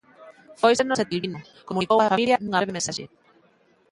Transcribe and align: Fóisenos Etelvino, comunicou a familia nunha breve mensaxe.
Fóisenos 0.61 1.01
Etelvino, 1.03 1.39
comunicou 1.67 1.97
a 1.99 2.09
familia 2.13 2.39
nunha 2.39 2.59
breve 2.59 2.75
mensaxe. 2.77 3.05